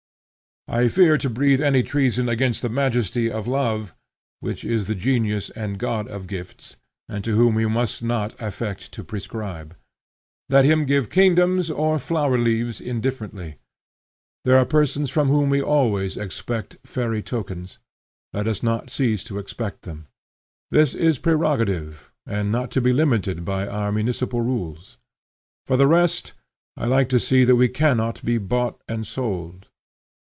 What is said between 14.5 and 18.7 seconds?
are persons from whom we always expect fairy tokens; let us